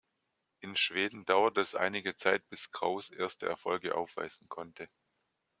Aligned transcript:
In 0.61 0.75
Schweden 0.75 1.25
dauerte 1.25 1.61
es 1.61 1.75
einige 1.75 2.15
Zeit, 2.15 2.49
bis 2.49 2.71
Kraus 2.71 3.11
erste 3.11 3.47
Erfolge 3.47 3.93
aufweisen 3.93 4.49
konnte. 4.49 4.89